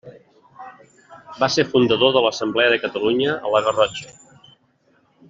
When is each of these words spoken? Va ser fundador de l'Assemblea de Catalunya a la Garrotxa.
Va 1.43 1.49
ser 1.55 1.65
fundador 1.75 2.15
de 2.15 2.23
l'Assemblea 2.27 2.71
de 2.75 2.79
Catalunya 2.87 3.37
a 3.37 3.53
la 3.57 3.63
Garrotxa. 3.69 4.11